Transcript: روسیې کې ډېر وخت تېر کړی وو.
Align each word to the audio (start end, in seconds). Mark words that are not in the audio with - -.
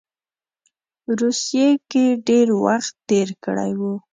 روسیې 1.19 1.67
کې 1.91 2.05
ډېر 2.27 2.47
وخت 2.65 2.93
تېر 3.09 3.29
کړی 3.43 3.71
وو. 3.79 3.93